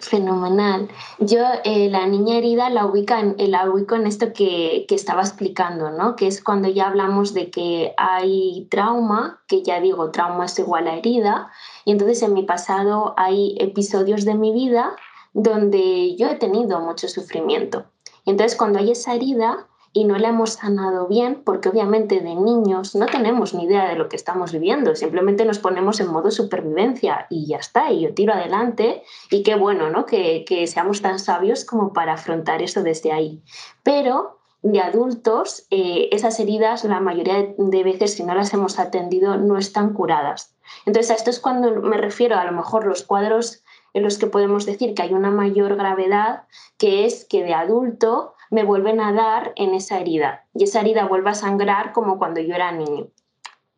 [0.00, 0.88] Fenomenal.
[1.18, 4.94] Yo eh, la niña herida la, ubica en, eh, la ubico en esto que, que,
[4.94, 6.14] estaba explicando, ¿no?
[6.14, 10.86] que es cuando ya hablamos de que hay trauma, que ya digo, trauma es igual
[10.86, 11.50] a herida,
[11.84, 14.94] y entonces en mi pasado hay episodios de mi vida
[15.32, 17.86] donde yo he tenido mucho sufrimiento.
[18.24, 22.34] Y entonces cuando hay esa herida, y no la hemos sanado bien porque obviamente de
[22.34, 26.30] niños no tenemos ni idea de lo que estamos viviendo, simplemente nos ponemos en modo
[26.30, 30.06] supervivencia y ya está, y yo tiro adelante y qué bueno, ¿no?
[30.06, 33.42] Que, seamos tan sabios como para afrontar eso desde ahí.
[33.82, 39.36] Pero de adultos, eh, esas heridas la mayoría de veces, si no las hemos atendido,
[39.36, 40.54] no están curadas.
[40.84, 43.62] Entonces, a esto es cuando me refiero a lo mejor los cuadros
[43.94, 46.42] en los que podemos decir que hay una mayor gravedad,
[46.76, 51.06] que es que de adulto me vuelven a dar en esa herida y esa herida
[51.06, 53.08] vuelve a sangrar como cuando yo era niño.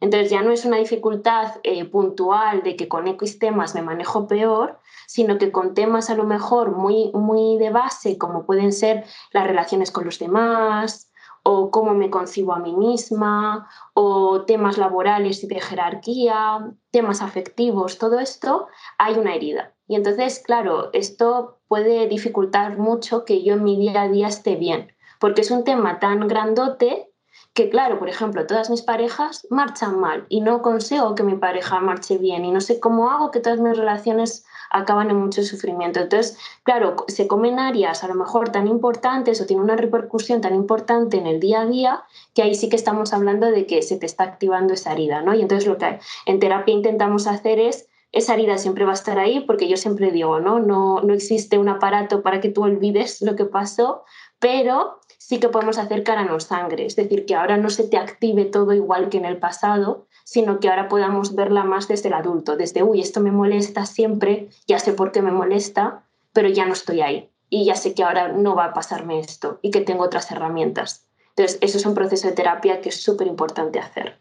[0.01, 4.27] Entonces ya no es una dificultad eh, puntual de que con X temas me manejo
[4.27, 9.05] peor, sino que con temas a lo mejor muy, muy de base, como pueden ser
[9.33, 11.11] las relaciones con los demás,
[11.43, 17.99] o cómo me concibo a mí misma, o temas laborales y de jerarquía, temas afectivos,
[17.99, 19.75] todo esto, hay una herida.
[19.91, 24.55] Y entonces, claro, esto puede dificultar mucho que yo en mi día a día esté
[24.55, 27.11] bien, porque es un tema tan grandote
[27.55, 31.81] que, claro, por ejemplo, todas mis parejas marchan mal y no consigo que mi pareja
[31.81, 35.99] marche bien y no sé cómo hago que todas mis relaciones acaban en mucho sufrimiento.
[35.99, 40.55] Entonces, claro, se comen áreas a lo mejor tan importantes o tienen una repercusión tan
[40.55, 43.97] importante en el día a día que ahí sí que estamos hablando de que se
[43.97, 45.35] te está activando esa herida, ¿no?
[45.35, 49.19] Y entonces lo que en terapia intentamos hacer es esa herida siempre va a estar
[49.19, 50.59] ahí porque yo siempre digo, ¿no?
[50.59, 54.05] No, no existe un aparato para que tú olvides lo que pasó,
[54.39, 57.97] pero sí que podemos hacer cara no sangre, es decir, que ahora no se te
[57.97, 62.15] active todo igual que en el pasado, sino que ahora podamos verla más desde el
[62.15, 66.67] adulto, desde, uy, esto me molesta siempre, ya sé por qué me molesta, pero ya
[66.67, 69.81] no estoy ahí y ya sé que ahora no va a pasarme esto y que
[69.81, 71.07] tengo otras herramientas.
[71.31, 74.19] Entonces, eso es un proceso de terapia que es súper importante hacer.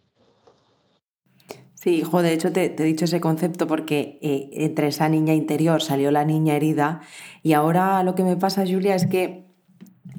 [1.82, 5.82] Sí, hijo, de hecho te, he dicho ese concepto porque eh, entre esa niña interior
[5.82, 7.00] salió la niña herida
[7.42, 9.46] y ahora lo que me pasa, Julia, es que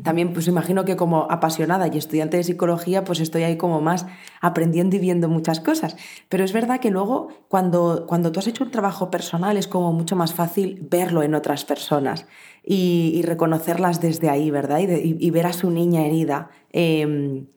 [0.02, 4.06] también pues imagino que como apasionada y estudiante de psicología pues estoy ahí como más
[4.40, 5.98] aprendiendo y viendo muchas cosas.
[6.30, 9.92] Pero es verdad que luego cuando, cuando tú has hecho un trabajo personal es como
[9.92, 12.24] mucho más fácil verlo en otras personas
[12.64, 14.78] y, reconocerlas desde ahí, ¿verdad?
[14.80, 16.48] Y, ver a su niña herida.
[16.72, 17.48] Em,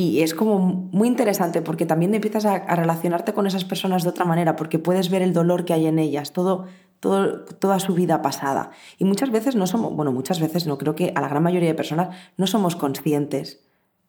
[0.00, 4.24] y es como muy interesante porque también empiezas a, relacionarte con esas personas de otra
[4.24, 6.66] manera, porque puedes ver el dolor que hay en ellas, todo,
[7.00, 8.70] toda su vida pasada.
[8.98, 11.68] Y muchas veces no somos, bueno, muchas veces no, creo que a la gran mayoría
[11.68, 13.58] de personas no somos conscientes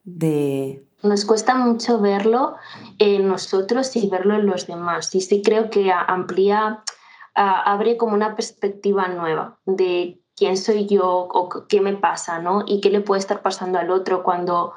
[0.03, 0.85] de...
[1.01, 2.57] Nos cuesta mucho verlo
[2.99, 5.15] en nosotros y verlo en los demás.
[5.15, 6.83] Y sí creo que amplía
[7.33, 12.63] abre como una perspectiva nueva de quién soy yo o qué me pasa, ¿no?
[12.67, 14.73] Y qué le puede estar pasando al otro cuando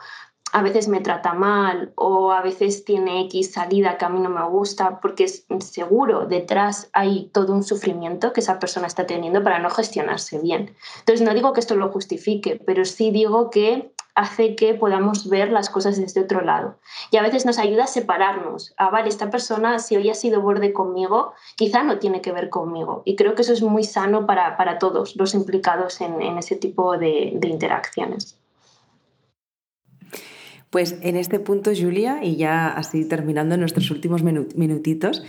[0.53, 4.29] a veces me trata mal o a veces tiene X salida que a mí no
[4.29, 9.59] me gusta, porque seguro detrás hay todo un sufrimiento que esa persona está teniendo para
[9.59, 10.75] no gestionarse bien.
[11.01, 15.51] Entonces no digo que esto lo justifique, pero sí digo que hace que podamos ver
[15.51, 16.79] las cosas desde otro lado.
[17.11, 18.75] Y a veces nos ayuda a separarnos.
[18.77, 22.51] Ah, vale, esta persona, si hoy ha sido borde conmigo, quizá no tiene que ver
[22.51, 23.01] conmigo.
[23.07, 26.57] Y creo que eso es muy sano para, para todos los implicados en, en ese
[26.57, 28.39] tipo de, de interacciones.
[30.73, 35.23] Pues en este punto, Julia, y ya así terminando nuestros últimos minutitos,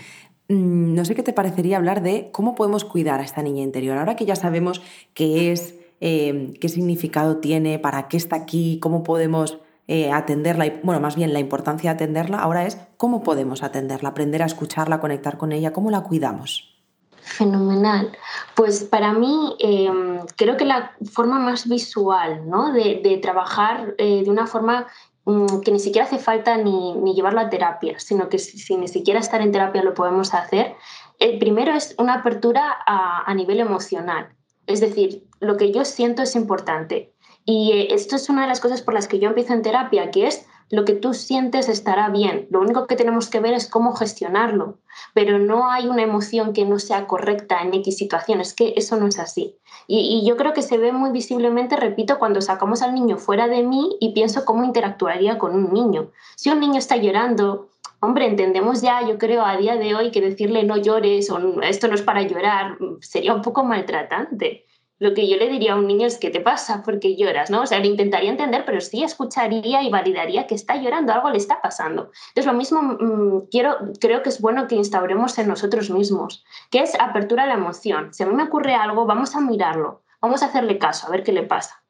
[0.48, 3.98] mm, no sé qué te parecería hablar de cómo podemos cuidar a esta niña interior.
[3.98, 4.82] Ahora que ya sabemos
[5.14, 10.80] qué es, em, qué significado tiene, para qué está aquí, cómo podemos eh, atenderla, y,
[10.82, 15.02] bueno, más bien la importancia de atenderla, ahora es cómo podemos atenderla, aprender a escucharla,
[15.02, 16.74] conectar con ella, cómo la cuidamos.
[17.22, 18.12] Fenomenal.
[18.56, 22.72] Pues para mí em, creo que la forma más visual ¿no?
[22.72, 24.88] de, trabajar eh, de una forma
[25.26, 29.20] que ni siquiera hace falta ni, ni llevarlo a terapia, sino que si, ni siquiera
[29.20, 30.76] estar en terapia lo podemos hacer.
[31.20, 34.36] El primero es una apertura a, a nivel emocional,
[34.68, 37.14] es decir, lo que yo siento es importante.
[37.46, 40.12] Y eh, esto es una de las cosas por las que yo empiezo en terapia,
[40.12, 42.48] que es lo que tú sientes estará bien.
[42.50, 44.80] Lo único que tenemos que ver es cómo gestionarlo,
[45.14, 49.06] pero no hay una emoción que no sea correcta en X situaciones, que eso no
[49.06, 49.56] es así.
[49.86, 53.62] Y, yo creo que se ve muy visiblemente, repito, cuando sacamos al niño fuera de
[53.62, 56.10] mí y pienso cómo interactuaría con un niño.
[56.38, 60.22] Si un niño está llorando, hombre, entendemos ya, yo creo, a día de hoy que
[60.22, 64.66] decirle no llores o esto no es para llorar sería un poco maltratante
[65.04, 66.82] lo que yo le diría a un niño es ¿qué te pasa?
[66.82, 67.50] porque lloras?
[67.50, 67.64] ¿no?
[67.64, 71.38] O sea, lo intentaría entender, pero sí escucharía y validaría que está llorando, algo le
[71.38, 72.10] está pasando.
[72.30, 76.80] Entonces, lo mismo mm, quiero, creo que es bueno que instauremos en nosotros mismos, que
[76.80, 78.14] es apertura a la emoción.
[78.14, 81.24] Si a mí me ocurre algo, vamos a mirarlo, vamos a hacerle caso, a ver
[81.24, 81.84] qué le pasa.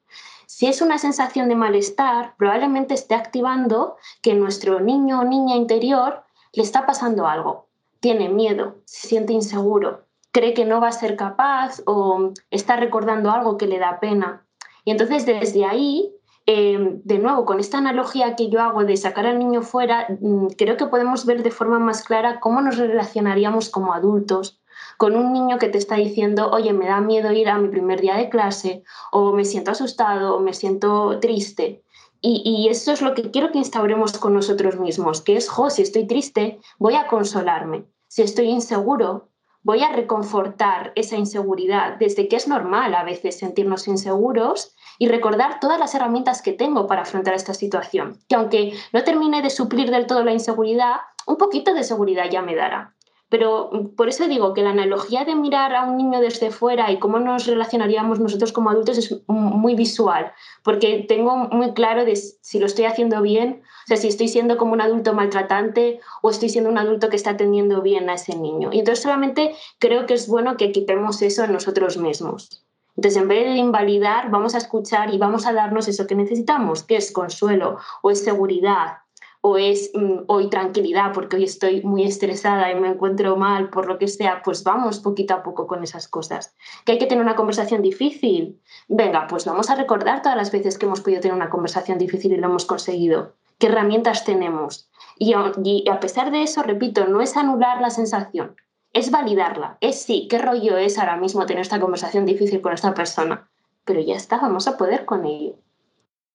[0.48, 6.24] Si es una sensación de malestar, probablemente esté activando que nuestro niño o niña interior
[6.52, 7.68] le está pasando algo.
[8.00, 13.32] Tiene miedo, se siente inseguro, cree que no va a ser capaz o está recordando
[13.32, 14.46] algo que le da pena.
[14.84, 16.12] Y entonces desde ahí,
[16.46, 20.48] eh, de nuevo, con esta analogía que yo hago de sacar al niño fuera, mm,
[20.58, 24.60] creo que podemos ver de forma más clara cómo nos relacionaríamos como adultos
[24.98, 28.02] con un niño que te está diciendo, oye, me da miedo ir a mi primer
[28.02, 31.84] día de clase, o me siento asustado, o me siento triste.
[32.22, 35.70] Y, y, eso es lo que quiero que instauremos con nosotros mismos, que es, jo,
[35.70, 37.86] si estoy triste, voy a consolarme.
[38.08, 39.30] Si estoy inseguro,
[39.64, 45.60] voy a reconfortar esa inseguridad, desde que es normal a veces sentirnos inseguros y recordar
[45.60, 49.90] todas las herramientas que tengo para afrontar esta situación, que aunque no termine de suplir
[49.90, 52.94] del todo la inseguridad, un poquito de seguridad ya me dará.
[53.30, 56.92] Pero mm, por eso digo que la analogía de mirar a un niño desde fuera
[56.92, 60.32] y cómo nos relacionaríamos nosotros como adultos es muy visual,
[60.64, 64.74] porque tengo muy claro si lo estoy haciendo bien, o sea, si estoy siendo como
[64.74, 68.70] un adulto maltratante o estoy siendo un adulto que está atendiendo bien a ese niño.
[68.72, 72.66] Y entonces solamente creo que es bueno que quitemos eso en nosotros mismos.
[72.96, 76.84] Entonces, en vez de invalidar, vamos a escuchar y vamos a darnos eso que necesitamos,
[76.84, 78.98] que es consuelo o es seguridad
[79.46, 83.88] o es mm, hoy tranquilidad porque hoy estoy muy estresada y me encuentro mal por
[83.88, 86.56] lo que sea, pues vamos poquito a poco con esas cosas.
[86.86, 88.62] Que hay que tener una conversación difícil.
[88.88, 92.32] Venga, pues vamos a recordar todas las veces que hemos podido tener una conversación difícil
[92.32, 93.34] y lo hemos conseguido.
[93.64, 94.90] ¿Qué herramientas tenemos?
[95.18, 98.58] Y a, pesar de eso, repito, no es anular la sensación,
[98.92, 99.78] es validarla.
[99.80, 103.50] Es sí, qué rollo es ahora mismo tener esta conversación difícil con esta persona.
[103.86, 105.56] Pero ya está, vamos a poder con ello.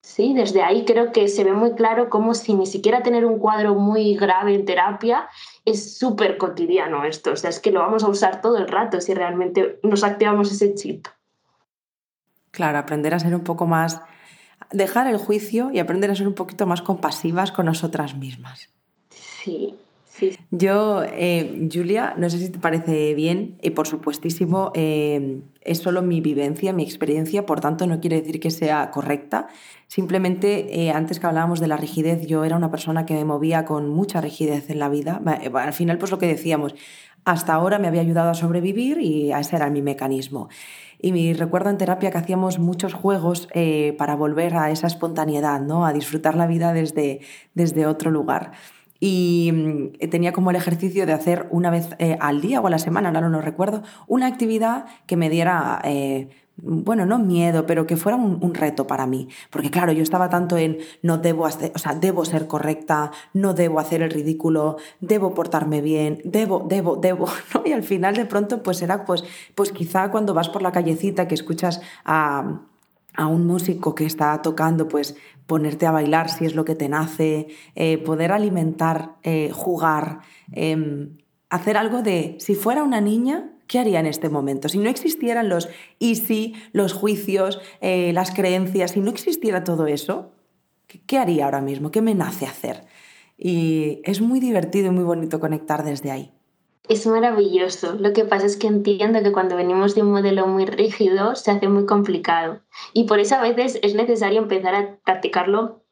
[0.01, 3.39] Sí, desde ahí creo que se ve muy claro cómo si ni siquiera tener un
[3.39, 5.29] cuadro muy grave en terapia
[5.67, 7.33] es súper cotidiano esto.
[7.33, 10.51] O sea, es que lo vamos a usar todo el rato si realmente nos activamos
[10.51, 11.07] ese chip.
[12.53, 14.01] Claro, aprender a ser un poco más,
[14.73, 18.69] dejar el juicio y aprender a ser un poquito más compasivas con nosotras mismas.
[19.11, 19.75] Sí,
[20.51, 26.03] yo, eh, Julia, no sé si te parece bien, y por supuestísimo, eh, es solo
[26.03, 29.49] mi vivencia, mi experiencia, por tanto no quiere decir que sea correcta.
[29.87, 33.65] Simplemente, eh, antes que hablábamos de la rigidez, yo era una persona que me movía
[33.65, 35.23] con mucha rigidez en la vida.
[35.55, 36.75] Al final, pues lo que decíamos,
[37.31, 40.49] hasta ahora me había ayudado a sobrevivir y ese era mi mecanismo.
[41.01, 43.49] Y me recuerdo en terapia que hacíamos muchos juegos
[43.99, 45.87] para volver a esa espontaneidad, ¿no?
[45.87, 47.21] a disfrutar la vida desde,
[47.55, 48.53] desde otro lugar
[49.01, 52.71] y mm, tenía como el ejercicio de hacer una vez eh, al día o a
[52.71, 56.29] la semana, no lo recuerdo, una actividad que me diera eh,
[56.61, 59.29] bueno, no miedo, pero que fuera un, reto para mí.
[59.51, 63.55] Porque claro, yo estaba tanto en no debo hacer, o sea, debo ser correcta, no
[63.55, 67.27] debo hacer el ridículo, debo portarme bien, debo, debo, debo.
[67.65, 71.29] Y al final de pronto pues era pues, pues quizá cuando vas por la callecita
[71.29, 72.61] que escuchas a,
[73.15, 75.17] a un músico que está tocando, pues
[75.47, 80.21] ponerte a bailar si es lo que te nace, eh, poder alimentar, eh, jugar,
[80.53, 81.17] em,
[81.49, 84.69] hacer algo de, si fuera una niña, ¿qué haría en este momento?
[84.69, 85.69] Si no existieran los
[86.01, 90.33] easy, los juicios, eh, las creencias, si no existiera todo eso,
[91.07, 91.93] ¿qué haría ahora mismo?
[91.93, 92.85] ¿Qué me nace hacer?
[93.37, 96.33] Y es muy divertido y muy bonito conectar desde ahí.
[96.89, 97.95] Es maravilloso.
[97.95, 101.51] Lo que pasa es que entiendo que cuando venimos de un modelo muy rígido se
[101.51, 102.63] hace muy complicado.
[102.95, 105.85] Y por eso a veces es necesario empezar a practicarlo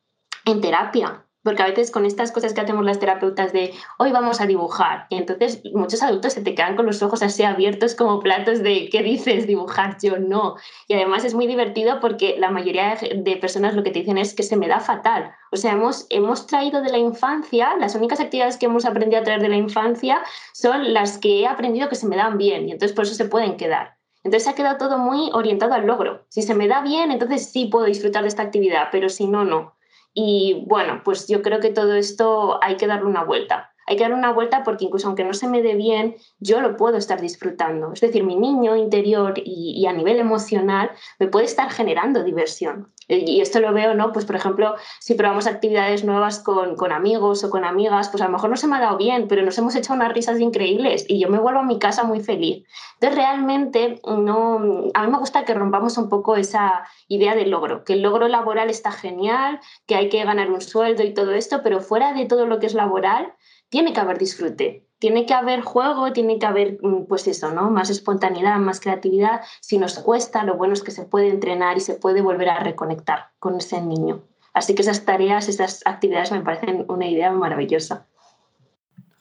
[0.46, 1.25] en terapia.
[1.46, 5.06] Porque a veces con estas cosas que hacemos las terapeutas de hoy vamos a dibujar,
[5.10, 8.88] y entonces muchos adultos se te quedan con los ojos así abiertos como platos de
[8.90, 9.46] ¿qué dices?
[9.46, 10.56] Dibujar, yo no.
[10.88, 14.34] Y además es muy divertido porque la mayoría de personas lo que te dicen es
[14.34, 15.30] que se me da fatal.
[15.52, 19.24] O sea, hemos, hemos traído de la infancia, las únicas actividades que hemos aprendido a
[19.24, 22.72] traer de la infancia son las que he aprendido que se me dan bien y
[22.72, 23.98] entonces por eso se pueden quedar.
[24.24, 26.26] Entonces se ha quedado todo muy orientado al logro.
[26.28, 29.44] Si se me da bien, entonces sí puedo disfrutar de esta actividad, pero si no,
[29.44, 29.75] no.
[30.18, 34.02] Y bueno, pues yo creo que todo esto hay que darle una vuelta hay que
[34.02, 37.20] dar una vuelta porque incluso aunque no se me dé bien, yo lo puedo estar
[37.20, 37.92] disfrutando.
[37.92, 42.92] Es decir, mi niño interior y, a nivel emocional me puede estar generando diversión.
[43.08, 44.12] Y esto lo veo, ¿no?
[44.12, 48.26] Pues por ejemplo, si probamos actividades nuevas con, con, amigos o con amigas, pues a
[48.26, 51.06] lo mejor no se me ha dado bien, pero nos hemos hecho unas risas increíbles
[51.08, 52.64] y yo me vuelvo a mi casa muy feliz.
[52.94, 57.84] Entonces realmente no, a mí me gusta que rompamos un poco esa idea de logro,
[57.84, 61.62] que el logro laboral está genial, que hay que ganar un sueldo y todo esto,
[61.62, 63.32] pero fuera de todo lo que es laboral,
[63.68, 67.70] tiene que haber disfrute, tiene que haber juego, tiene que haber, mm, pues eso, ¿no?
[67.70, 69.42] Más espontaneidad, más creatividad.
[69.60, 72.60] Si nos cuesta, lo bueno es que se puede entrenar y se puede volver a
[72.60, 74.22] reconectar con ese niño.
[74.54, 78.06] Así que esas tareas, esas actividades me parecen una idea maravillosa.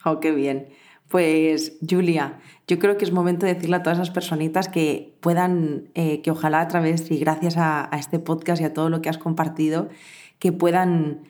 [0.06, 0.70] Oh, qué bien.
[1.10, 5.90] Pues Julia, yo creo que es momento de decirle a todas esas personitas que puedan,
[5.94, 9.02] eh, que ojalá a través y gracias a, a, este podcast y a todo lo
[9.02, 9.90] que has compartido,
[10.40, 11.28] que puedan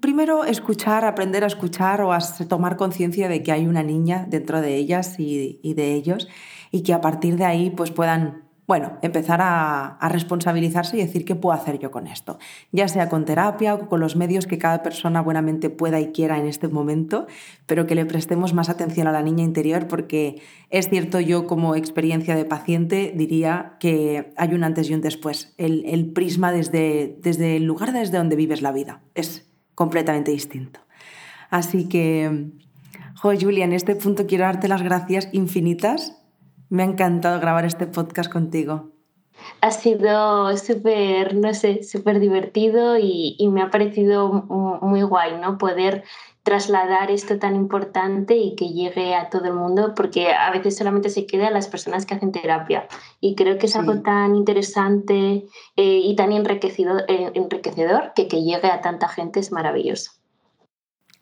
[0.00, 4.60] primero escuchar, aprender a escuchar o a tomar conciencia de que hay una niña dentro
[4.60, 6.28] de ellas y, de ellos
[6.70, 11.34] y que a partir de ahí pues puedan bueno, empezar a, responsabilizarse y decir qué
[11.34, 12.38] puedo hacer yo con esto,
[12.70, 16.38] ya sea con terapia o con los medios que cada persona buenamente pueda y quiera
[16.38, 17.26] en este momento,
[17.66, 21.74] pero que le prestemos más atención a la niña interior porque es cierto, yo como
[21.74, 25.54] experiencia de paciente diría que hay un antes y un después.
[25.58, 30.80] El, prisma desde, desde el lugar desde donde vives la vida es completamente distinto.
[31.50, 32.50] Así que,
[33.16, 36.21] jo, Julia, en este punto quiero darte las gracias infinitas
[36.72, 38.92] me ha encantado grabar este podcast contigo.
[39.60, 44.32] Ha sido súper, no sé, súper divertido y, me ha parecido
[44.80, 45.58] muy guay, ¿no?
[45.58, 46.02] Poder
[46.42, 51.10] trasladar esto tan importante y que llegue a todo el mundo, porque a veces solamente
[51.10, 52.88] se queda a las personas que hacen terapia.
[53.20, 55.44] Y creo que es algo tan interesante
[55.76, 60.21] eh, y tan enriquecedor, eh, enriquecedor que que llegue a tanta gente es maravilloso.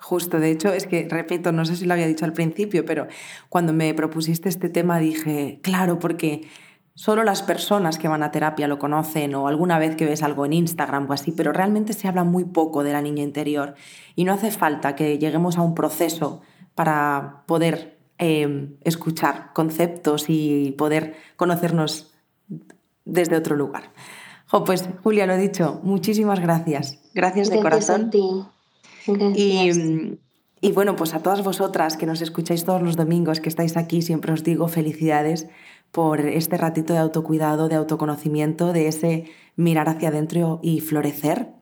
[0.00, 3.06] Justo, de hecho, es que, repito, no sé si lo había dicho al principio, pero
[3.50, 6.48] cuando me propusiste este tema dije, claro, porque
[6.94, 10.46] solo las personas que van a terapia lo conocen o alguna vez que ves algo
[10.46, 13.74] en Instagram o así, pero realmente se habla muy poco de la niña interior
[14.16, 16.40] y no hace falta que lleguemos a un proceso
[16.74, 22.14] para poder em, escuchar conceptos y poder conocernos
[23.04, 23.92] desde otro lugar.
[24.64, 26.98] pues Julia, lo he dicho, muchísimas gracias.
[27.12, 28.10] Gracias de corazón.
[30.62, 34.02] Y, bueno, pues a todas vosotras que nos escucháis todos los domingos, que estáis aquí,
[34.02, 35.48] siempre os digo felicidades
[35.90, 39.24] por este ratito de autocuidado, de autoconocimiento, de ese
[39.56, 41.59] mirar hacia adentro y florecer.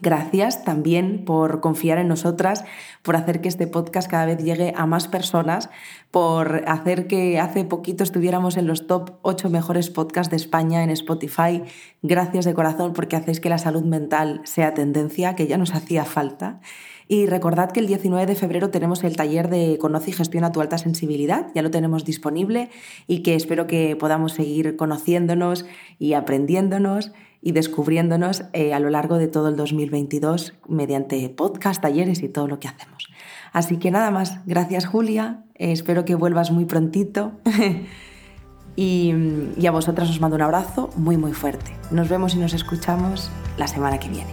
[0.00, 2.64] Gracias también por confiar en nosotras,
[3.02, 5.70] por hacer que este podcast cada vez llegue a más personas,
[6.12, 10.90] por hacer que hace poquito estuviéramos en los top 8 mejores podcasts de España en
[10.90, 11.64] Spotify.
[12.02, 16.04] Gracias de corazón porque hacéis que la salud mental sea tendencia, que ya nos hacía
[16.04, 16.60] falta.
[17.08, 20.60] Y recordad que el 19 de febrero tenemos el taller de Conoce y gestiona tu
[20.60, 22.68] alta sensibilidad, ya lo tenemos disponible
[23.06, 25.64] y que espero que podamos seguir conociéndonos
[25.98, 32.22] y aprendiéndonos y descubriéndonos eh, a lo largo de todo el 2022 mediante podcast, talleres
[32.22, 33.08] y todo lo que hacemos.
[33.52, 37.32] Así que nada más, gracias Julia, eh, espero que vuelvas muy prontito
[38.76, 39.14] y,
[39.56, 41.72] y a vosotras os mando un abrazo muy muy fuerte.
[41.90, 44.32] Nos vemos y nos escuchamos la semana que viene.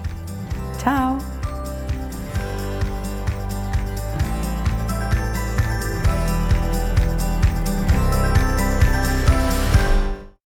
[0.78, 1.35] Chao.